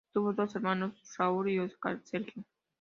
Tuvo 0.15 0.33
dos 0.33 0.55
hermanos, 0.55 0.99
Raúl 1.19 1.51
y 1.51 1.59
Óscar 1.59 2.01
Sergio. 2.05 2.43